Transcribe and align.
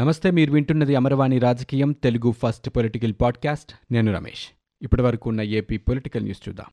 నమస్తే 0.00 0.30
మీరు 0.30 0.52
వింటున్నది 0.52 0.96
అమరవాణి 0.96 1.38
రాజకీయం 1.38 1.92
తెలుగు 1.92 2.32
ఫస్ట్ 2.32 2.70
పొలిటికల్ 2.70 3.12
పాడ్కాస్ట్. 3.20 3.72
నేను 3.92 4.12
రమేష్. 4.12 4.48
ఇప్పటి 4.82 5.02
వరకు 5.02 5.28
ఉన్న 5.30 5.40
ఏపీ 5.40 5.76
పొలిటికల్ 5.76 6.22
న్యూస్ 6.22 6.48
చూద్దాం. 6.48 6.66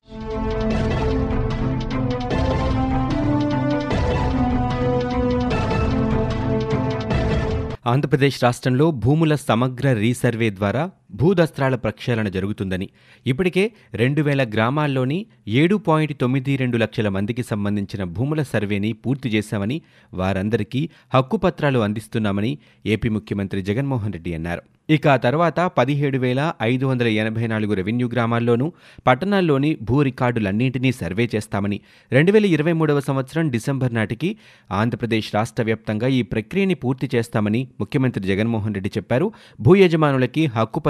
ఆంధ్రప్రదేశ్ 7.86 8.44
రాష్ట్రంలో 8.44 8.90
భూముల 8.90 9.34
సమగ్ర 9.34 9.92
రీసర్వే 9.92 10.50
ద్వారా 10.50 10.90
భూదస్త్రాల 11.10 11.74
ప్రక్షాళన 11.74 12.28
జరుగుతుందని. 12.28 12.88
ఇప్పటికే 13.26 13.70
రెండు 13.94 14.22
వేల 14.22 14.42
గ్రామాల్లోని 14.44 15.26
ఏడు 15.48 15.76
పాయింట్ 15.76 16.20
తొమ్మిది 16.20 16.56
రెండు 16.56 16.76
లక్షల 16.76 17.08
మందికి 17.08 17.42
సంబంధించిన 17.42 18.04
భూముల 18.04 18.42
సర్వేని 18.42 18.92
పూర్తి 18.92 19.28
చేశామని 19.28 19.82
వారందరికీ 20.14 20.88
హక్కుపత్రాలు 21.14 21.78
అందిస్తున్నామని 21.78 22.58
ఏపీ 22.86 23.08
ముఖ్యమంత్రి 23.08 23.62
జగన్మోహన్ 23.62 24.12
రెడ్డి 24.12 24.34
అన్నారు. 24.34 24.62
ఇక 24.90 25.08
ఆ 25.08 25.16
తర్వాత 25.16 25.70
పదిహేడు 25.78 26.18
వేల 26.18 26.52
ఐదు 26.62 26.86
వందల 26.86 27.06
ఎనభై 27.06 27.46
నాలుగు 27.46 27.74
రెవెన్యూ 27.74 28.08
గ్రామాల్లోనూ 28.08 28.72
పట్టణాల్లోని 29.06 29.76
భూ 29.82 30.02
రికార్డులన్నింటినీ 30.02 30.92
సర్వే 30.92 31.28
చేస్తామని 31.34 31.80
రెండు 32.12 32.32
వేల 32.32 32.46
ఇరవై 32.46 32.72
మూడవ 32.72 33.00
సంవత్సరం 33.00 33.48
డిసెంబర్ 33.48 33.94
నాటికి 33.94 34.36
ఆంధ్రప్రదేశ్ 34.70 35.34
రాష్ట్ర 35.34 35.62
వ్యాప్తంగా 35.62 36.08
ఈ 36.08 36.22
ప్రక్రియని 36.22 36.74
పూర్తి 36.74 37.10
చేస్తామని 37.14 37.68
ముఖ్యమంత్రి 37.80 38.24
జగన్మోహన్ 38.24 38.74
రెడ్డి 38.74 38.92
చెప్పారు. 38.96 39.32
భూ 39.60 39.76
యజమానులకి 39.76 40.44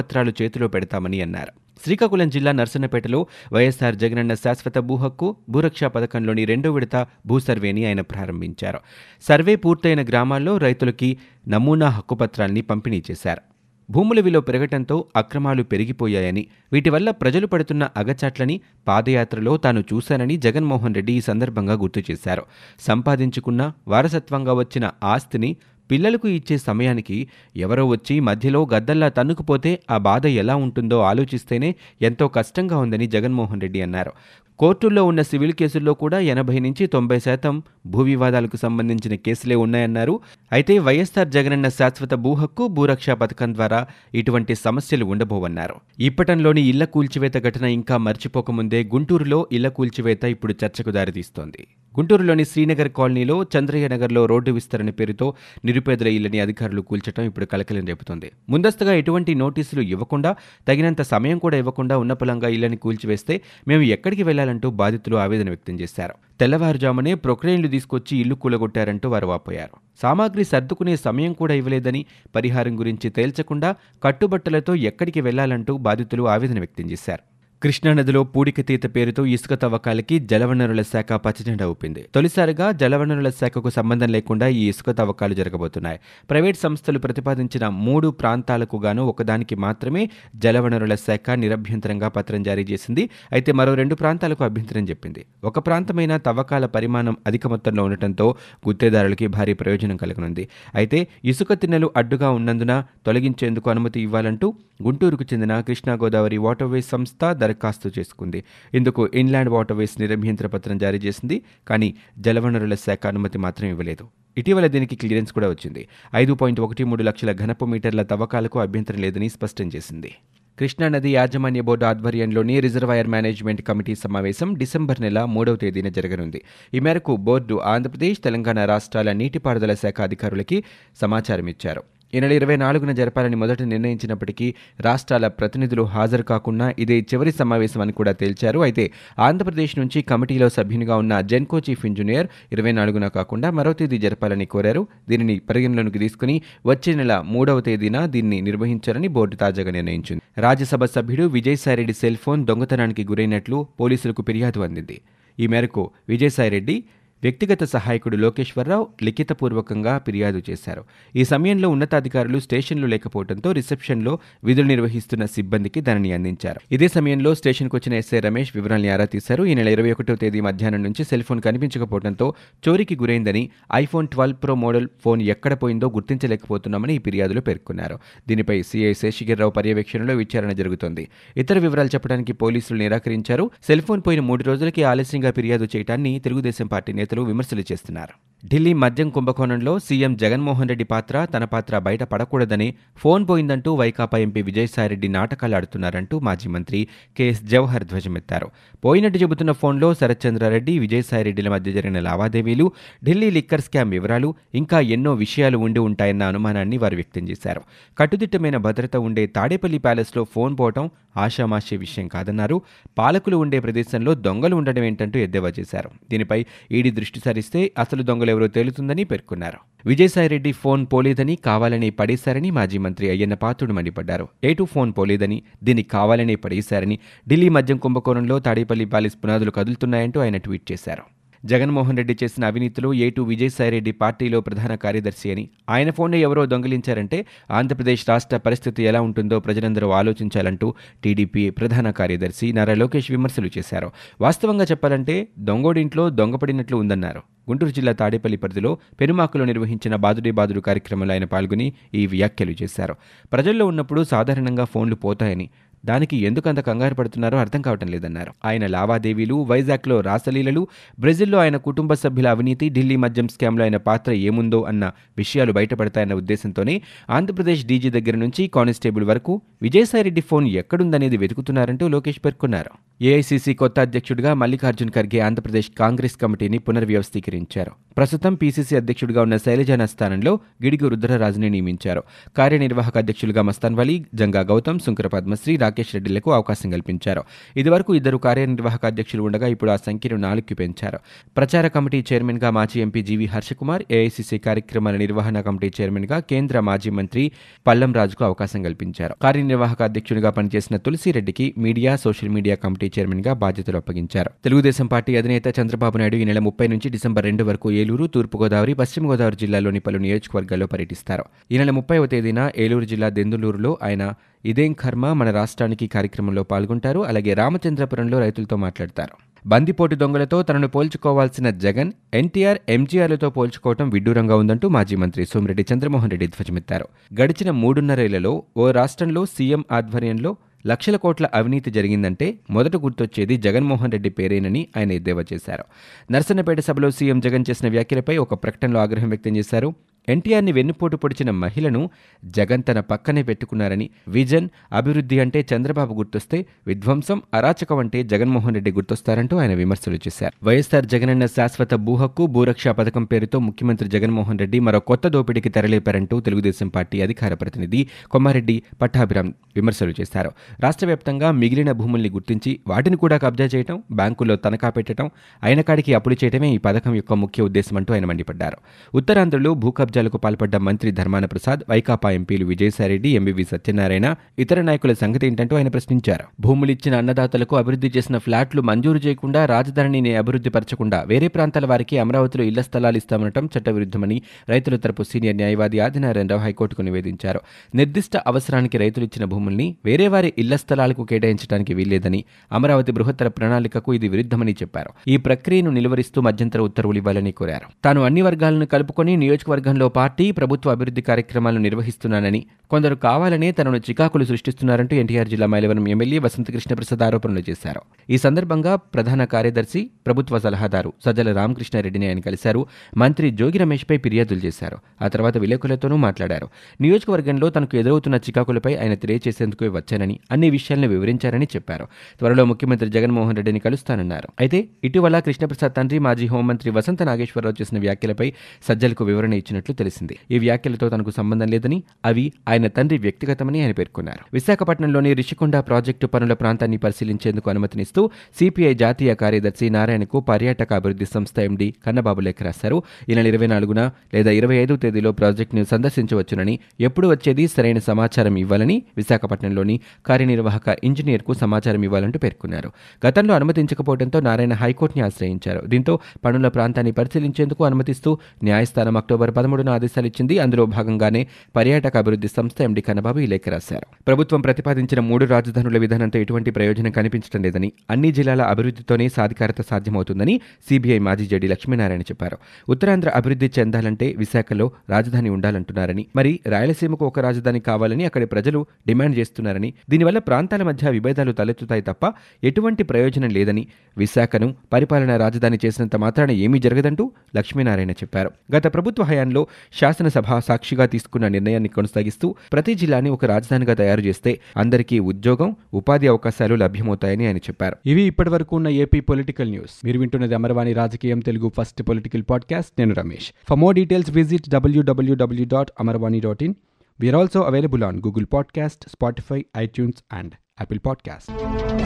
పత్రాలు 0.08 0.32
చేతిలో 0.42 0.68
పెడతామని 0.68 1.20
అన్నారు. 1.20 1.52
శ్రీకాకుళం 1.84 2.28
జిల్లా 2.28 2.52
నర్సన్నపేటలో 2.52 3.26
వైఎస్ఆర్ 3.52 3.96
జగనన్న 3.96 4.34
శాశ్వత 4.34 4.78
భూ 4.78 4.96
హక్కు 4.96 5.36
భూరక్ష 5.48 5.84
పథకంలోని 5.84 6.44
రెండో 6.44 6.72
విడత 6.72 7.06
భూ 7.26 7.38
సర్వేని 7.38 7.86
ఆయన 7.86 8.00
ప్రారంభించారు. 8.00 8.78
సర్వే 9.22 9.56
పూర్తయిన 9.56 10.02
గ్రామాల్లో 10.02 10.56
రైతులకి 10.56 11.10
నమూనా 11.48 11.88
హక్కుపత్రాల్ని 11.88 12.60
పంపిణీ 12.60 13.02
చేశారు. 13.10 13.42
భూముల 13.90 14.20
విలువ 14.20 14.40
పెరగటంతో 14.40 14.96
అక్రమాలు 15.16 15.62
పెరిగిపోయాయని 15.62 16.46
వీటి 16.72 16.90
వల్ల 16.90 17.10
ప్రజలు 17.10 17.46
పడుతున్న 17.46 17.88
అగచాట్లని 17.96 18.60
పాదయాత్రలో 18.88 19.56
తాను 19.56 19.80
చూశానని 19.80 20.36
జగన్మోహన్ 20.36 20.94
రెడ్డి 20.94 21.12
ఈ 21.12 21.20
సందర్భంగా 21.20 21.74
గుర్తు 21.74 22.02
చేశారు. 22.10 22.42
సంపాదించుకున్న 22.80 23.72
వారసత్వంగా 23.88 24.52
వచ్చిన 24.52 24.90
ఆస్తిని 25.04 25.56
పిల్లలకు 25.90 26.28
ఇచ్చే 26.28 26.58
సమయానికి 26.58 27.18
ఎవరో 27.56 27.86
వచ్చి 27.86 28.20
మధ్యలో 28.20 28.66
గద్దల్లా 28.72 29.08
తన్నుకుపోతే 29.08 29.80
ఆ 29.90 29.98
బాధ 29.98 30.26
ఎలా 30.26 30.56
ఉంటుందో 30.56 31.00
ఆలోచిస్తేనే 31.00 31.74
ఎంతో 32.00 32.28
కష్టంగా 32.28 32.78
ఉందని 32.78 33.06
జగన్మోహన్ 33.06 33.60
రెడ్డి 33.60 33.80
అన్నారు. 33.80 34.12
కోర్టుల్లో 34.58 35.04
ఉన్న 35.04 35.22
సివిల్ 35.22 35.52
కేసుల్లో 35.52 35.92
కూడా 35.94 36.18
ఎనభై 36.32 36.58
నుంచి 36.58 36.86
తొంభై 36.86 37.18
శాతం 37.18 37.62
భూ 37.86 38.00
వివాదాలకు 38.02 38.56
సంబంధించిన 38.56 39.14
కేసులే 39.14 39.54
ఉన్నాయన్నారు. 39.54 40.14
అయితే 40.52 40.78
వైఎస్ఆర్ 40.78 41.28
జగనన్న 41.28 41.68
శాశ్వత 41.68 42.14
భూ 42.14 42.32
హక్కు 42.34 42.66
భూరక్ష 42.66 43.10
పథకం 43.10 43.54
ద్వారా 43.54 43.86
ఇటువంటి 44.14 44.54
సమస్యలు 44.54 45.04
ఉండబోవన్నారు. 45.04 45.76
ఇప్పటంలోని 46.00 46.62
ఇళ్ళ 46.70 46.84
కూల్చివేత 46.84 47.36
ఘటన 47.48 47.64
ఇంకా 47.78 47.98
మర్చిపోకముందే 47.98 48.80
గుంటూరులో 48.94 49.46
ఇళ్ళ 49.52 49.68
కూల్చివేత 49.68 50.24
ఇప్పుడు 50.24 50.54
చర్చకు 50.64 50.90
దారితీస్తోంది. 50.90 51.62
గుంటూరులోని 51.94 52.44
శ్రీనగర్ 52.44 52.90
కాలనీలో 52.96 53.36
చంద్రయ్య 53.54 53.86
నగర్లో 53.88 54.26
రోడ్డు 54.26 54.50
విస్తరణ 54.50 54.90
పేరుతో 54.90 55.34
నిరుపేదల 55.64 56.08
ఇళ్ళని 56.16 56.40
అధికారులు 56.40 56.80
కూల్చడం 56.80 57.24
ఇప్పుడు 57.24 57.44
కలకలం 57.44 57.86
రేపుతోంది. 57.86 58.28
ముందస్తుగా 58.50 58.92
ఎటువంటి 58.92 59.32
నోటీసులు 59.34 59.82
ఇవ్వకుండా 59.94 60.36
తగినంత 60.68 61.02
సమయం 61.02 61.38
కూడా 61.38 61.56
ఇవ్వకుండా 61.56 61.98
ఉన్న 61.98 62.12
పొలంగా 62.12 62.48
ఇళ్ళని 62.48 62.76
కూల్చివేస్తే 62.76 63.36
మేము 63.68 63.82
ఎక్కడికి 63.82 64.22
వెళ్ళాలి 64.22 64.47
చేయాలంటూ 64.48 64.68
బాధితులు 64.80 65.16
ఆవేదన 65.16 65.48
వ్యక్తం 65.54 65.74
చేశారు. 65.80 66.14
తెల్లవారుజామునే 66.40 67.12
ప్రొక్రెయిన్లు 67.24 67.68
తీసుకొచ్చి 67.68 68.14
ఇల్లు 68.22 68.34
కూలగొట్టారంటూ 68.34 69.06
వారు 69.08 69.26
వాపోయారు 69.26 69.74
సామాగ్రి 70.02 70.44
సర్దుకునే 70.44 70.94
సమయం 71.06 71.32
కూడా 71.40 71.54
ఇవ్వలేదని 71.60 72.02
పరిహారం 72.36 72.74
గురించి 72.80 73.08
తేల్చకుండా 73.10 73.70
కట్టుబట్టలతో 74.02 74.74
ఎక్కడికి 74.90 75.20
వెళ్ళాలంటూ 75.20 75.72
బాధితులు 75.86 76.24
ఆవేదన 76.34 76.58
వ్యక్తం 76.64 76.86
చేశారు. 76.92 77.24
కృష్ణానదిలో 77.62 78.20
పూడికతీత 78.22 78.86
పేరుతో 78.96 79.22
ఇసుక 79.26 79.54
తవ్వకాలకి 79.62 80.16
జలవనరుల 80.30 80.82
శాఖ 80.82 81.12
పచ్చజెండా 81.24 81.64
ఊపింది. 81.70 82.02
తొలిసారిగా 82.14 82.66
జలవనరుల 82.70 83.30
శాఖకు 83.30 83.70
సంబంధం 83.70 84.08
లేకుండా 84.16 84.46
ఈ 84.58 84.60
ఇసుక 84.68 84.90
తవ్వకాలు 84.90 85.34
జరగబోతున్నాయి. 85.34 85.98
ప్రైవేట్ 86.30 86.58
సంస్థలు 86.64 86.98
ప్రతిపాదించిన 86.98 87.68
మూడు 87.86 88.08
ప్రాంతాలకు 88.20 88.76
గాను 88.84 89.04
ఒకదానికి 89.12 89.56
మాత్రమే 89.56 90.02
జలవనరుల 90.36 90.94
శాఖ 91.06 91.36
నిరభ్యంతరంగా 91.44 92.08
పత్రం 92.08 92.42
జారీ 92.42 92.64
చేసింది. 92.70 93.04
అయితే 93.32 93.52
మరో 93.52 93.74
రెండు 93.74 93.94
ప్రాంతాలకు 93.94 94.44
అభ్యంతరం 94.44 94.84
చెప్పింది. 94.84 95.24
ఒక 95.44 95.58
ప్రాంతమైన 95.58 96.16
తవ్వకాల 96.28 96.66
పరిమాణం 96.76 97.16
అధిక 97.26 97.46
మొత్తంలో 97.46 97.84
ఉండటంతో 97.84 98.28
గుత్తేదారులకి 98.68 99.26
భారీ 99.26 99.56
ప్రయోజనం 99.64 99.96
కలగనుంది. 99.96 100.46
అయితే 100.74 101.00
ఇసుక 101.24 101.52
తిన్నెలు 101.64 101.90
అడ్డుగా 101.96 102.30
ఉన్నందున 102.30 102.72
తొలగించేందుకు 103.06 103.68
అనుమతి 103.70 104.00
ఇవ్వాలంటూ 104.00 104.48
గుంటూరుకు 104.82 105.24
చెందిన 105.30 105.52
కృష్ణా 105.60 105.94
గోదావరి 105.94 106.36
వాటర్వేస్ 106.38 106.90
సంస్థ 106.90 107.24
దరఖాస్తు 107.48 107.92
చేసుకుంది. 107.98 108.40
ఇందుకు 108.74 109.08
ఇన్లాండ్ 109.14 109.50
వాటర్వేస్ 109.50 109.96
నిరభ్యంతర 110.00 110.46
పత్రం 110.46 110.78
జారీ 110.78 110.98
చేసింది. 110.98 111.38
కానీ 111.68 111.90
జలవనరుల 112.18 112.74
శాఖ 112.74 113.06
అనుమతి 113.06 113.38
మాత్రం 113.38 113.68
ఇవ్వలేదు. 113.68 114.06
ఇటీవల 114.38 114.66
దీనికి 114.66 114.96
క్లియరెన్స్ 114.96 115.32
కూడా 115.32 115.48
వచ్చింది. 115.48 115.88
ఐదు 116.14 116.32
పాయింట్ 116.32 116.60
ఒకటి 116.60 116.84
మూడు 116.84 117.02
లక్షల 117.02 117.32
ఘనపు 117.32 117.64
మీటర్ల 117.64 118.02
తవ్వకాలకు 118.02 118.58
అభ్యంతరం 118.60 119.00
లేదని 119.00 119.28
స్పష్టం 119.28 119.68
చేసింది. 119.76 120.10
కృష్ణానది 120.58 121.10
యాజమాన్య 121.10 121.60
బోర్డు 121.60 121.84
ఆధ్వర్యంలోని 121.84 122.60
రిజర్వాయర్ 122.60 123.10
మేనేజ్మెంట్ 123.14 123.62
కమిటీ 123.62 123.94
సమావేశం 123.94 124.54
డిసెంబర్ 124.54 125.00
నెల 125.00 125.24
మూడవ 125.34 125.56
తేదీన 125.56 125.88
జరగనుంది. 125.88 126.40
ఈ 126.74 126.78
మేరకు 126.78 127.16
బోర్డు 127.16 127.56
ఆంధ్రప్రదేశ్ 127.72 128.18
తెలంగాణ 128.24 128.64
రాష్ట్రాల 128.64 129.12
నీటిపారుదల 129.12 129.74
శాఖ 129.74 130.00
అధికారులకి 130.00 130.58
సమాచారం 131.00 131.48
ఇచ్చారు 131.48 131.82
ఈ 132.12 132.20
నెల 132.20 132.32
ఇరవై 132.32 132.56
నాలుగున 132.56 132.92
జరపాలని 132.92 133.36
మొదట 133.36 133.62
నిర్ణయించినప్పటికీ 133.62 134.46
రాష్ట్రాల 134.80 135.26
ప్రతినిధులు 135.26 135.82
హాజరు 135.94 136.22
కాకుండా 136.22 136.66
ఇదే 136.78 136.96
చివరి 137.10 137.32
సమావేశం 137.32 137.80
అని 137.80 137.92
కూడా 137.92 138.12
తేల్చారు. 138.12 138.60
అయితే 138.60 138.84
ఆంధ్రప్రదేశ్ 139.18 139.74
నుంచి 139.78 140.02
కమిటీలో 140.02 140.48
సభ్యునిగా 140.48 140.96
ఉన్న 140.96 141.20
జెన్కో 141.20 141.58
చీఫ్ 141.58 141.84
ఇంజనీర్ 141.86 142.28
ఇరవై 142.52 142.72
నాలుగున 142.72 143.08
కాకుండా 143.08 143.50
మరో 143.50 143.72
తేదీ 143.72 143.98
జరపాలని 143.98 144.46
కోరారు. 144.46 144.88
దీనిని 145.08 145.36
పరిగణలోకి 145.50 145.98
తీసుకుని 145.98 146.42
వచ్చే 146.66 146.94
నెల 146.94 147.20
మూడవ 147.34 147.60
తేదీన 147.60 148.06
దీన్ని 148.06 148.40
నిర్వహించాలని 148.40 149.08
బోర్డు 149.08 149.36
తాజాగా 149.36 149.70
నిర్ణయించింది. 149.70 150.22
రాజ్యసభ 150.38 150.84
సభ్యుడు 150.96 151.24
విజయసాయిరెడ్డి 151.36 151.92
సెల్ 151.92 152.20
ఫోన్ 152.24 152.42
దొంగతనానికి 152.46 153.04
గురైనట్లు 153.04 153.58
పోలీసులకు 153.80 154.22
ఫిర్యాదు 154.22 154.60
అందింది. 154.60 154.98
ఈ 155.38 155.46
మేరకు 155.46 155.82
విజయసాయిరెడ్డి 156.08 156.74
వ్యక్తిగత 157.22 157.64
సహాయకుడు 157.64 158.16
లోకేశ్వరరావు 158.16 158.88
లిఖితపూర్వకంగా 159.02 159.98
ఫిర్యాదు 159.98 160.42
చేశారు. 160.50 160.84
ఈ 161.16 161.24
సమయంలో 161.24 161.68
ఉన్నతాధికారులు 161.68 162.38
స్టేషన్లు 162.38 162.86
లేకపోవడంతో 162.86 163.52
రిసెప్షన్లో 163.52 164.18
విధులు 164.44 164.66
నిర్వహిస్తున్న 164.66 165.24
సిబ్బందికి 165.24 165.80
దానిని 165.80 166.12
అందించారు. 166.12 166.60
ఇదే 166.72 166.88
సమయంలో 166.88 167.34
స్టేషన్కు 167.34 167.76
వచ్చిన 167.76 167.94
ఎస్ఐ 167.94 168.20
రమేష్ 168.20 168.52
వివరాలను 168.54 168.92
ఆరా 168.92 169.04
తీశారు. 169.04 169.44
ఈ 169.44 169.54
నెల 169.54 169.68
ఇరవై 169.68 169.90
ఒకటో 169.90 170.14
తేదీ 170.16 170.40
మధ్యాహ్నం 170.40 170.82
నుంచి 170.82 171.04
సెల్ 171.04 171.22
ఫోన్ 171.22 171.40
కనిపించకపోవడంతో 171.40 172.34
చోరీకి 172.68 172.96
గురైందని 172.96 173.50
iPhone 173.74 174.08
twelve 174.08 174.36
pro 174.42 174.54
model 174.54 174.88
phone 175.04 175.22
ఎక్కడ 175.22 175.54
పోయిందో 175.54 175.88
గుర్తించలేకపోతున్నామని 175.88 176.94
ఈ 176.94 176.98
ఫిర్యాదులో 176.98 177.40
పేర్కొన్నారు. 177.40 177.98
దీనిపై 178.28 178.62
సీఐ 178.62 178.92
శేషగిరిరావు 178.92 179.50
పర్యవేక్షణలో 179.50 180.14
విచారణ 180.14 180.52
జరుగుతోంది. 180.52 181.08
ఇతర 181.36 181.58
వివరాలు 181.58 181.88
చెప్పడానికి 181.88 182.32
పోలీసులు 182.32 182.78
నిరాకరించారు. 182.78 183.50
సెల్ 183.66 183.82
ఫోన్ 183.82 184.02
పోయిన 184.06 184.20
మూడు 184.20 184.44
రోజులకి 184.44 184.82
ఆలస్యంగా 184.82 185.30
ఫిర్యాదు 185.30 185.64
చేయడాన్ని 185.76 186.18
తెలుగుదేశం 186.18 186.66
పార్టీ 186.66 186.92
నేతలు 187.08 187.22
విమర్శలు 187.22 187.60
చేస్తున్నారు. 187.60 188.14
ఢిల్లీ 188.46 188.72
మద్యం 188.72 189.08
కుంభకోణంలో 189.10 189.78
సీఎం 189.78 190.16
జగన్మోహన్ 190.16 190.68
రెడ్డి 190.68 190.84
పాత్ర 190.84 191.24
తన 191.24 191.44
పాత్ర 191.44 191.78
బయట 191.78 192.02
పడకూడదని 192.02 192.74
ఫోన్ 192.96 193.26
పోయిందంటూ 193.28 193.74
వైకాపా 193.74 194.18
ఎంపీ 194.18 194.42
విజయసాయిరెడ్డి 194.42 195.08
నాటకాలు 195.08 195.56
ఆడుతున్నారంటూ 195.56 196.18
మాజీ 196.18 196.48
మంత్రి 196.48 196.80
కెఎస్ 197.16 197.42
జవహర్ 197.42 197.84
ధ్వజమెత్తారు. 197.84 198.48
పోయినట్టు 198.84 199.18
చెబుతున్న 199.18 199.52
ఫోన్లో 199.52 199.94
శరత్చంద్రారెడ్డి 199.94 200.78
విజయసాయిరెడ్డిల 200.78 201.48
మధ్య 201.48 201.72
జరిగిన 201.72 202.00
లావాదేవీలు 202.00 202.72
ఢిల్లీ 203.04 203.30
లిక్కర్ 203.30 203.60
స్కామ్ 203.60 203.90
వివరాలు 203.90 204.34
ఇంకా 204.54 204.80
ఎన్నో 204.80 205.14
విషయాలు 205.14 205.58
ఉండి 205.58 205.80
ఉంటాయన్న 205.80 206.22
అనుమానాన్ని 206.22 206.78
వారు 206.78 206.94
వ్యక్తం 206.94 207.28
చేశారు. 207.28 207.62
కట్టుదిట్టమైన 207.98 208.56
భద్రత 208.56 208.96
ఉండే 208.96 209.26
తాడేపల్లి 209.26 209.78
ప్యాలెస్లో 209.78 210.24
ఫోన్ 210.24 210.56
పోవటం 210.60 210.90
ఆషామాషే 211.16 211.76
విషయం 211.76 212.08
కాదన్నారు. 212.08 212.62
పాలకులు 212.98 213.36
ఉండే 213.36 213.60
ప్రదేశంలో 213.60 214.14
దొంగలు 214.14 214.56
ఉండడం 214.56 214.84
ఏంటంటూ 214.84 215.18
ఎద్దేవా 215.18 215.52
చేశారు. 215.60 215.90
దీనిపై 216.10 216.46
ఈడీ 216.72 216.90
దృష్టి 216.98 217.20
సారిస్తే 217.24 217.60
అసలు 217.78 218.02
దొంగలెవరో 218.02 218.46
తేలుతుందని 218.46 219.04
పేర్కొన్నారు. 219.04 219.60
విజయసాయిరెడ్డి 219.86 220.52
ఫోన్ 220.52 220.86
పోలేదని 220.92 221.36
కావాలని 221.48 221.90
పడేశారని 221.90 222.50
మాజీ 222.50 222.78
మంత్రి 222.78 223.10
అయ్యన్న 223.10 223.34
పాత్రుడు 223.34 223.72
మండిపడ్డారు. 223.72 224.28
ఏటు 224.44 224.64
ఫోన్ 224.64 224.92
పోలేదని 224.98 225.42
దీన్ని 225.64 225.82
కావాలనే 225.82 226.36
పడేశారని 226.46 226.98
ఢిల్లీ 227.28 227.48
మద్యం 227.48 227.76
కుంభకోణంలో 227.76 228.38
తాడేపల్లి 228.38 228.84
ప్యాలెస్ 228.84 229.18
పునాదులు 229.24 229.50
కదులుతున్నాయంటూ 229.50 230.20
ఆయన 230.20 230.36
ట్వీట్ 230.36 230.66
చేశారు. 230.72 231.17
జగన్మోహన్ 231.44 231.96
రెడ్డి 231.96 232.16
చేసిన 232.24 232.44
అవినీతిలో 232.44 232.94
ఏటు 232.94 233.22
విజయసాయిరెడ్డి 233.22 233.92
పార్టీలో 233.92 234.40
ప్రధాన 234.40 234.74
కార్యదర్శి 234.74 235.30
అని 235.30 235.48
ఆయన 235.70 235.90
ఫోన్ను 235.90 236.16
ఎవరో 236.16 236.46
దొంగిలించారంటే 236.46 237.26
ఆంధ్రప్రదేశ్ 237.50 238.08
రాష్ట్ర 238.08 238.36
పరిస్థితి 238.36 238.82
ఎలా 238.82 239.00
ఉంటుందో 239.00 239.40
ప్రజలందరూ 239.40 239.90
ఆలోచించాలంటూ 239.90 240.74
టీడీపీ 241.04 241.50
ప్రధాన 241.50 241.90
కార్యదర్శి 241.90 242.52
నారా 242.52 242.74
లోకేష్ 242.74 243.10
విమర్శలు 243.10 243.50
చేశారు. 243.58 243.90
వాస్తవంగా 244.20 244.64
చెప్పాలంటే 244.64 245.28
దొంగోడింట్లో 245.38 246.10
దొంగపడినట్లు 246.10 246.76
ఉందన్నారు. 246.76 247.22
గుంటూరు 247.50 247.70
జిల్లా 247.70 247.92
తాడేపల్లి 247.92 248.36
పరిధిలో 248.36 248.78
పెనుమాకులో 249.00 249.44
నిర్వహించిన 249.44 249.96
బాదుడే 249.96 250.30
బాదుడు 250.30 250.60
కార్యక్రమంలో 250.60 251.12
ఆయన 251.12 251.24
పాల్గొని 251.24 251.72
ఈ 251.94 252.06
వ్యాఖ్యలు 252.06 252.54
చేశారు. 252.62 252.96
ప్రజల్లో 253.32 253.66
ఉన్నప్పుడు 253.66 254.04
సాధారణంగా 254.04 254.64
ఫోన్లు 254.64 254.94
పోతాయని 254.94 255.50
దానికి 255.84 256.16
ఎందుకంత 256.16 256.60
కంగారు 256.60 256.94
పడుతున్నారో 256.94 257.38
అర్థం 257.38 257.62
కావటం 257.62 257.88
లేదన్నారు. 257.88 258.32
ఆయన 258.44 258.66
లావాదేవీలు 258.66 259.44
వైజాగ్లో 259.44 260.00
రాసలీలలు 260.00 260.68
బ్రెజిల్లో 261.00 261.38
ఆయన 261.38 261.56
కుటుంబ 261.56 261.94
సభ్యుల 261.94 262.28
అవినీతి 262.28 262.68
ఢిల్లీ 262.68 262.96
మద్యం 262.96 263.28
స్కామ్లో 263.28 263.64
ఆయన 263.64 263.76
పాత్ర 263.76 264.12
ఏముందో 264.12 264.62
అన్న 264.62 264.92
విషయాలు 265.18 265.52
బయటపడతాయన్న 265.52 266.14
ఉద్దేశంతోనే 266.14 266.82
ఆంధ్రప్రదేశ్ 267.10 267.66
డీజీ 267.66 267.90
దగ్గర 267.90 268.16
నుంచి 268.16 268.48
కానిస్టేబుల్ 268.48 269.04
వరకు 269.04 269.40
విజయసాయిరెడ్డి 269.62 270.20
ఫోన్ 270.20 270.48
ఎక్కడుందనేది 270.48 271.16
వెతుకుతున్నారంటూ 271.16 271.88
లోకేష్ 271.88 272.24
పేర్కొన్నారు. 272.24 272.87
ఏఐసీసీ 273.02 273.54
కొత్త 273.54 273.80
అధ్యక్షుడిగా 273.80 274.34
మల్లికార్జున్ 274.34 274.90
ఖర్గే 274.90 275.18
ఆంధ్రప్రదేశ్ 275.18 275.70
కాంగ్రెస్ 275.78 276.16
కమిటీని 276.16 276.58
పునర్వ్యవస్థీకరించారు. 276.58 277.70
ప్రస్తుతం 277.96 278.34
పీసీసీ 278.34 278.76
అధ్యక్షుడిగా 278.76 279.22
ఉన్న 279.22 279.36
శైలజాన 279.36 279.84
స్థానంలో 279.84 280.38
గిడిగి 280.64 280.88
రుద్రరాజుని 280.88 281.50
నియమించారు. 281.50 282.02
కార్యనిర్వాహక 282.36 282.98
అధ్యక్షులుగా 282.98 283.42
మస్తాన్ 283.42 283.74
వలీ 283.74 284.04
జంగా 284.14 284.40
గౌతమ్ 284.40 284.78
శుంకర 284.78 285.06
పద్మశ్రీ 285.06 285.56
రాకేష్ 285.56 285.94
రెడ్డిలకు 285.94 286.32
అవకాశం 286.32 286.70
కల్పించారు. 286.70 287.22
ఇదివరకు 287.56 287.94
ఇద్దరు 287.94 288.16
కార్యనిర్వాహక 288.16 288.86
అధ్యక్షులు 288.86 289.22
ఉండగా 289.22 289.46
ఇప్పుడు 289.46 289.70
ఆ 289.70 289.76
సంఖ్యను 289.76 290.16
నాలుగుకి 290.16 290.54
పెంచారు. 290.54 290.98
ప్రచార 291.36 291.68
కమిటీ 291.68 292.04
చైర్మన్గా 292.12 292.50
మాజీ 292.50 292.80
ఎంపీ 292.80 293.02
జీవి 293.02 293.26
హర్షకుమార్ 293.26 293.82
ఏఐసీసీ 293.90 294.38
కార్యక్రమాల 294.38 294.96
నిర్వహణ 294.96 295.40
కమిటీ 295.40 295.72
చైర్మన్గా 295.80 296.20
కేంద్ర 296.20 296.60
మాజీ 296.60 296.90
మంత్రి 296.90 297.32
పల్లం 297.66 297.92
రాజుకు 297.92 298.24
అవకాశం 298.24 298.62
కల్పించారు. 298.62 299.14
కార్యనిర్వాహక 299.22 299.82
అధ్యక్షుడిగా 299.82 300.30
పనిచేసిన 300.30 300.76
తులసిరెడ్డికి 300.76 301.54
మీడియా 301.58 301.96
సోషల్ 301.96 302.28
మీడియా 302.28 302.56
కమిటీ 302.56 302.87
చైర్మన్గా 302.98 303.32
బాధ్యతలు 303.32 303.76
అప్పగించారు. 303.76 304.30
తెలుగుదేశం 304.44 304.86
పార్టీ 304.86 305.16
అధినేత 305.16 305.60
చంద్రబాబు 305.60 305.98
నాయుడు 305.98 306.16
ఈ 306.16 306.24
నెల 306.24 306.38
ముప్పై 306.38 306.66
నుంచి 306.66 306.88
డిసెంబర్ 306.88 307.24
రెండు 307.24 307.44
వరకు 307.44 307.70
ఏలూరు 307.72 308.06
తూర్పుగోదావరి 308.06 308.74
పశ్చిమ 308.74 309.10
గోదావరి 309.10 309.36
జిల్లాలోని 309.36 309.80
పలు 309.80 309.98
నియోజకవర్గాల్లో 309.98 310.66
పర్యటిస్తారు. 310.66 311.24
ఈ 311.52 311.58
నెల 311.58 311.70
ముప్పైవ 311.70 312.06
తేదీన 312.06 312.50
ఏలూరు 312.56 312.84
జిల్లా 312.84 313.08
దెందులూరులో 313.08 313.78
ఆయన 313.82 314.12
ఇదేం 314.44 314.72
కర్మ 314.72 315.12
మన 315.12 315.30
రాష్ట్రానికి 315.30 315.86
కార్యక్రమంలో 315.86 316.42
పాల్గొంటారు. 316.42 317.00
అలాగే 317.00 317.34
రామచంద్రపురంలో 317.34 318.18
రైతులతో 318.18 318.56
మాట్లాడతారు. 318.56 319.28
బందిపోటు 319.46 319.94
దొంగలతో 319.94 320.42
తనను 320.42 320.68
పోల్చుకోవాల్సిన 320.68 321.50
జగన్ 321.50 321.92
ఎన్టీఆర్ 322.14 322.58
ఎంజీఆర్లతో 322.68 323.30
పోల్చుకోవటం 323.30 323.90
విడ్డూరంగా 323.90 324.36
ఉందంటూ 324.36 324.68
మాజీ 324.68 324.96
మంత్రి 324.96 325.24
సోమిరెడ్డి 325.24 325.66
చంద్రమోహన్ 325.72 326.10
రెడ్డి 326.10 326.26
ధ్వజమెత్తారు. 326.26 326.88
గడిచిన 327.22 327.50
మూడున్నరేళ్ళలో 327.50 328.42
ఓ 328.56 328.70
రాష్ట్రంలో 328.70 329.26
సీఎం 329.26 329.64
ఆధ్వర్యంలో 329.72 330.36
లక్షల 330.66 330.96
కోట్ల 330.96 331.26
అవినీతి 331.34 331.70
జరిగిందంటే 331.70 332.38
మొదట 332.50 332.76
గుర్తొచ్చేది 332.76 333.36
జగన్మోహన్ 333.36 333.92
రెడ్డి 333.92 334.10
పేరేనని 334.10 334.68
ఆయన 334.76 334.92
ఎద్దేవా 334.92 335.24
చేశారు. 335.32 335.64
నర్సన్నపేట 336.12 336.60
సభలో 336.60 336.90
సీఎం 336.90 337.20
జగన్ 337.20 337.44
చేసిన 337.50 337.68
వ్యాఖ్యలపై 337.68 338.16
ఒక 338.16 338.34
ప్రకటనలో 338.34 338.80
ఆగ్రహం 338.80 339.08
వ్యక్తం 339.08 339.36
చేశారు. 339.36 339.74
ఎన్టీఆర్ని 340.08 340.52
వెన్నుపోటు 340.52 340.96
పొడిచిన 340.96 341.30
మహిళను 341.30 341.90
జగన్ 342.24 342.62
తన 342.68 342.80
పక్కనే 342.80 343.22
పెట్టుకున్నారని 343.22 343.90
విజన్ 344.08 344.48
అభివృద్ధి 344.72 345.20
అంటే 345.20 345.46
చంద్రబాబు 345.54 345.94
గుర్తొస్తే 345.94 346.46
విధ్వంసం 346.66 347.22
అరాచకం 347.34 347.78
అంటే 347.78 348.02
జగన్మోహన్ 348.02 348.54
రెడ్డి 348.54 348.72
గుర్తొస్తారంటూ 348.72 349.36
ఆయన 349.36 349.54
విమర్శలు 349.54 349.94
చేశారు. 349.94 350.32
వైఎస్సార్ 350.44 350.86
జగనన్న 350.86 351.26
శాశ్వత 351.26 351.74
భూహక్కు 351.74 352.26
భూరక్ష 352.26 352.68
పథకం 352.68 353.04
పేరుతో 353.04 353.38
ముఖ్యమంత్రి 353.38 353.88
జగన్మోహన్ 353.88 354.38
రెడ్డి 354.38 354.60
మరో 354.60 354.80
కొత్త 354.80 355.08
దోపిడీకి 355.08 355.48
తెరలేపారంటూ 355.48 356.20
తెలుగుదేశం 356.20 356.68
పార్టీ 356.68 357.00
అధికార 357.00 357.34
ప్రతినిధి 357.34 357.88
కొమ్మారెడ్డి 358.10 358.62
పట్టాభిరామ్ 358.82 359.32
విమర్శలు 359.56 359.94
చేశారు. 360.00 360.32
రాష్ట్ర 360.60 360.86
వ్యాప్తంగా 360.86 361.30
మిగిలిన 361.30 361.72
భూముల్ని 361.72 362.10
గుర్తించి 362.10 362.60
వాటిని 362.66 362.96
కూడా 362.96 363.18
కబ్జా 363.18 363.44
చేయడం 363.44 363.82
బ్యాంకుల్లో 363.92 364.36
తనఖా 364.36 364.70
పెట్టడం 364.70 365.10
అయిన 365.42 365.60
కాడికి 365.60 365.94
అప్పులు 365.94 366.16
చేయడమే 366.24 366.54
ఈ 366.54 366.58
పథకం 366.58 366.94
యొక్క 366.94 367.12
ముఖ్య 367.12 367.42
ఉద్దేశమంటూ 367.42 367.94
ఆయన 367.94 368.04
మండిపడ్డారు. 368.04 368.56
ఉత్తరాంధ్రలో 368.94 369.54
భూ 369.54 369.70
కబ్జాలకు 369.98 370.16
పాల్పడ్డ 370.16 370.56
మంత్రి 370.56 370.90
ధర్మాన 370.90 371.24
ప్రసాద్ 371.24 371.62
వైకాపా 371.70 372.10
ఎంపీలు 372.10 372.44
విజయసాయిరెడ్డి 372.44 373.08
ఎంవివి 373.08 373.44
సత్యనారాయణ 373.44 374.14
ఇతర 374.38 374.60
నాయకుల 374.60 374.92
సంగతి 374.92 375.26
ఏంటంటూ 375.26 375.56
ఆయన 375.56 375.68
ప్రశ్నించారు. 375.68 376.24
భూములిచ్చిన 376.40 376.96
అన్నదాతలకు 376.96 377.56
అభివృద్ధి 377.56 377.92
చేసిన 377.96 378.18
ఫ్లాట్లు 378.18 378.62
మంజూరు 378.62 378.98
చేయకుండా 378.98 379.46
రాజధానిని 379.46 380.14
అభివృద్ధి 380.14 380.50
పరచకుండా 380.50 381.02
వేరే 381.02 381.28
ప్రాంతాల 381.28 381.66
వారికి 381.66 381.98
అమరావతిలో 381.98 382.44
ఇళ్ళ 382.44 382.60
స్థలాలు 382.60 382.96
ఇస్తామనటం 382.96 383.48
చట్టవిరుద్ధమని 383.54 384.22
రైతుల 384.48 384.76
తరపు 384.76 385.02
సీనియర్ 385.02 385.36
న్యాయవాది 385.36 385.80
ఆదినారాయణరావు 385.80 386.42
హైకోర్టుకు 386.42 386.82
నివేదించారు. 386.82 387.40
నిర్దిష్ట 387.74 388.16
అవసరానికి 388.26 388.78
రైతులు 388.78 389.04
ఇచ్చిన 389.04 389.24
భూముల్ని 389.24 389.76
వేరే 389.84 390.08
వారి 390.08 390.32
ఇళ్ళ 390.38 390.56
స్థలాలకు 390.56 391.04
కేటాయించడానికి 391.04 391.74
వీల్లేదని 391.74 392.24
అమరావతి 392.52 392.92
బృహత్తర 392.92 393.28
ప్రణాళికకు 393.28 393.94
ఇది 393.94 394.08
విరుద్ధమని 394.08 394.52
చెప్పారు. 394.52 394.90
ఈ 395.08 395.16
ప్రక్రియను 395.16 395.70
నిలువరిస్తూ 395.70 396.20
మధ్యంతర 396.20 396.60
ఉత్తర్వులు 396.60 396.98
ఇవ్వాలని 396.98 397.32
కోరారు. 397.32 397.68
తాను 397.84 398.00
అన్ని 398.02 398.22
వర్గాలను 398.22 398.66
కలుపుకొని 398.66 399.16
నియోజకవర్గంలో 399.16 399.87
పార్టీ 399.88 400.30
ప్రభుత్వ 400.30 400.70
అభివృద్ధి 400.70 401.00
కార్యక్రమాలను 401.00 401.60
నిర్వహిస్తున్నానని 401.60 402.46
కొందరు 402.70 402.94
కావాలనే 402.94 403.52
తనను 403.52 403.76
చికాకులు 403.76 404.24
సృష్టిస్తున్నారంటూ 404.24 404.96
ఎన్టీఆర్ 404.96 405.28
జిల్లా 405.28 405.46
మైలవరం 405.46 405.88
ఎమ్మెల్యే 405.88 406.18
వసంత 406.18 406.50
కృష్ణప్రసాద్ 406.50 407.02
ఆరోపణలు 407.02 407.42
చేశారు. 407.50 407.80
ఈ 408.10 408.18
సందర్భంగా 408.18 408.76
ప్రధాన 408.76 409.24
కార్యదర్శి 409.24 409.90
ప్రభుత్వ 410.06 410.38
సలహాదారు 410.38 410.92
సజ్జల 411.04 411.32
రామకృష్ణారెడ్డిని 411.32 412.08
ఆయన 412.08 412.20
కలిశారు. 412.20 412.66
మంత్రి 412.96 413.30
జోగి 413.30 413.58
రమేష్పై 413.58 413.98
ఫిర్యాదులు 413.98 414.38
చేశారు. 414.38 414.78
ఆ 415.02 415.08
తర్వాత 415.08 415.38
విలేకరులతోనూ 415.38 415.96
మాట్లాడారు. 415.96 416.48
నియోజకవర్గంలో 416.80 417.50
తనకు 417.50 417.76
ఎదురవుతున్న 417.76 418.16
చికాకులపై 418.16 418.76
ఆయన 418.76 418.94
తెలియచేసేందుకు 418.94 419.64
వచ్చానని 419.64 420.18
అన్ని 420.30 420.50
విషయాలను 420.50 420.88
వివరించారని 420.88 421.48
చెప్పారు. 421.56 421.84
త్వరలో 422.18 422.44
ముఖ్యమంత్రి 422.44 422.90
జగన్మోహన్ 422.90 423.36
రెడ్డిని 423.36 423.58
కలుస్తానన్నారు. 423.58 424.28
అయితే 424.40 424.68
ఇటీవల 424.84 425.18
కృష్ణప్రసాద్ 425.18 425.72
తండ్రి 425.72 425.98
మాజీ 425.98 426.26
హోంమంత్రి 426.26 426.70
వసంత 426.70 427.02
నాగేశ్వరరావు 427.02 427.62
చేసిన 427.62 427.78
వ్యాఖ్యలపై 427.78 428.32
సజ్జలకు 428.68 429.04
వివరణ 429.04 429.32
ఇచ్చినట్లు 429.32 429.74
తెలిసింది. 429.78 430.14
ఈ 430.30 430.38
వ్యాఖ్యలతో 430.38 430.88
తనకు 430.88 431.10
సంబంధం 431.10 431.48
లేదని 431.48 431.82
అవి 432.04 432.24
ఆయన 432.48 432.66
తండ్రి 432.66 432.98
వ్యక్తిగతమని 432.98 433.62
ఆయన 433.62 433.72
పేర్కొన్నారు. 433.72 434.24
విశాఖపట్నంలోని 434.32 435.12
రిషికొండ 435.14 435.56
ప్రాజెక్టు 435.68 436.06
పనుల 436.06 436.32
ప్రాంతాన్ని 436.32 436.76
పరిశీలించేందుకు 436.76 437.50
అనుమతినిస్తూ 437.50 438.10
సిపిఐ 438.38 438.74
జాతీయ 438.74 439.14
కార్యదర్శి 439.14 439.70
నారాయణకు 439.70 440.20
పర్యాటక 440.20 440.72
అభివృద్ధి 440.72 441.04
సంస్థ 441.14 441.38
ఎండీ 441.38 441.68
కన్నబాబు 441.86 442.20
లేఖ 442.20 442.42
రాశారు. 442.42 442.82
ఈ 443.08 443.14
నెల 443.14 443.26
ఇరవై 443.26 443.46
నాలుగున 443.46 443.90
లేదా 444.14 444.30
ఇరవై 444.30 444.56
ఐదు 444.56 444.76
తేదీలో 444.76 445.12
ప్రాజెక్టును 445.12 445.64
సందర్శించవచ్చునని 445.64 446.58
ఎప్పుడు 446.80 447.06
వచ్చేది 447.08 447.44
సరైన 447.48 447.78
సమాచారం 447.78 448.36
ఇవ్వాలని 448.36 448.76
విశాఖపట్నంలోని 448.96 449.76
కార్యనిర్వాహక 450.06 450.76
ఇంజనీర్కు 450.84 451.32
సమాచారం 451.34 451.82
ఇవ్వాలంటూ 451.82 452.18
పేర్కొన్నారు. 452.18 452.70
గతంలో 453.06 453.34
అనుమతించకపోవడంతో 453.34 454.20
నారాయణ 454.20 454.52
హైకోర్టుని 454.52 455.04
ఆశ్రయించారు. 455.04 455.62
దీంతో 455.66 455.98
పనుల 456.24 456.48
ప్రాంతాన్ని 456.48 456.92
పరిశీలించేందుకు 456.92 457.64
అనుమతిస్తూ 457.64 458.10
న్యాయస్థానం 458.44 458.96
అక్టోబర్ 458.96 459.30
పదమూడు 459.36 459.57
పదమూడున 459.58 459.74
ఆదేశాలు 459.74 460.06
ఇచ్చింది. 460.06 460.38
అందులో 460.38 460.66
భాగంగానే 460.66 461.26
పర్యాటక 461.56 461.96
అభివృద్ధి 461.96 462.28
సంస్థ 462.28 462.62
ఎండి 462.62 462.80
కన్నబాబు 462.80 463.18
ఈ 463.18 463.26
లేఖ 463.26 463.48
రాశారు. 463.48 463.86
ప్రభుత్వం 464.06 464.40
ప్రతిపాదించిన 464.40 465.00
మూడు 465.00 465.24
రాజధానుల 465.24 465.78
విధానంతో 465.78 466.18
ఎటువంటి 466.18 466.50
ప్రయోజనం 466.50 466.90
కనిపించడం 466.90 467.42
లేదని 467.42 467.72
అన్ని 467.90 468.12
జిల్లాల 468.12 468.42
అభివృద్ధితోనే 468.42 469.08
సాధికారత 469.08 469.60
సాధ్యమవుతుందని 469.70 470.40
సిబిఐ 470.68 470.98
మాజీ 470.98 471.26
జడి 471.26 471.48
లక్ష్మీనారాయణ 471.48 472.00
చెప్పారు. 472.00 472.38
ఉత్తరాంధ్ర 472.68 473.08
అభివృద్ధి 473.08 473.48
చెందాలంటే 473.58 474.14
విశాఖలో 474.18 474.70
రాజధాని 474.90 475.30
ఉండాలంటున్నారని 475.30 476.06
మరి 476.16 476.32
రాయలసీమకు 476.46 477.04
ఒక 477.06 477.18
రాజధాని 477.20 477.60
కావాలని 477.60 478.04
అక్కడి 478.04 478.26
ప్రజలు 478.26 478.66
డిమాండ్ 478.86 479.18
చేస్తున్నారని 479.18 479.70
దీనివల్ల 479.90 480.18
ప్రాంతాల 480.18 480.62
మధ్య 480.62 480.90
విభేదాలు 480.90 481.32
తలెత్తుతాయి 481.32 481.82
తప్ప 481.82 482.14
ఎటువంటి 482.44 482.82
ప్రయోజనం 482.82 483.28
లేదని 483.28 483.66
విశాఖను 483.98 484.54
పరిపాలనా 484.72 485.16
రాజధాని 485.16 485.58
చేసినంత 485.64 485.96
మాత్రాన 485.96 486.30
ఏమీ 486.46 486.58
జరగదంటూ 486.58 487.04
లక్ష్మీనారాయణ 487.36 487.90
చెప్పారు. 487.90 488.30
గత 488.56 488.64
ప్రభుత్వ 488.74 489.02
హయాంలో 489.04 489.42
శాసనసభ 489.72 490.38
సాక్షిగా 490.38 490.86
తీసుకున్న 490.86 491.28
నిర్ణయాన్ని 491.28 491.68
కొనసాగిస్తూ 491.68 492.34
ప్రతి 492.52 492.74
జిల్లాని 492.74 493.10
ఒక 493.10 493.24
రాజధానిగా 493.24 493.74
తయారు 493.74 494.00
చేస్తే 494.00 494.40
అందరికీ 494.56 494.98
ఉద్యోగం 494.98 495.56
ఉపాధి 495.74 496.06
అవకాశాలు 496.06 496.54
లభ్యమవుతాయని 496.54 497.26
ఆయన 497.26 497.36
చెప్పారు. 497.36 497.76
ఇవి 497.86 498.02
ఇప్పటివరకు 498.02 498.56
ఉన్న 498.56 498.68
ఏపీ 498.68 499.00
పొలిటికల్ 499.00 499.50
న్యూస్. 499.50 499.80
మీరు 499.84 500.00
వింటున్నది 500.00 500.34
అమరవాణి 500.34 500.72
రాజకీయం 500.72 501.20
తెలుగు 501.20 501.52
ఫస్ట్ 501.56 501.82
పొలిటికల్ 501.82 502.22
పాడ్కాస్ట్. 502.30 502.72
నేను 502.78 502.94
Ramesh. 502.94 503.32
For 503.48 503.58
more 503.58 503.74
details 503.74 504.10
visit 504.10 504.48
WWW 504.48 505.46
dot 505.46 505.70
Amarvani 505.80 506.20
dot 506.20 506.42
in 506.42 506.54
we're 507.00 507.16
also 507.16 507.40
available 507.40 507.84
on 507.84 507.98
Google 507.98 508.26
podcast 508.32 508.88
Spotify 508.88 509.44
iTunes 509.56 510.04
and 510.12 510.32
Apple 510.34 510.78
podcast 510.86 511.77